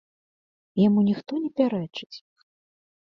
[0.87, 2.13] Яму ніхто не пярэчыць.